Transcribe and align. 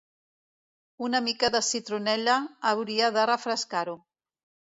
Una 1.07 1.21
mica 1.25 1.49
de 1.55 1.61
citronella 1.67 2.39
hauria 2.71 3.11
de 3.19 3.27
refrescar-ho. 3.33 3.97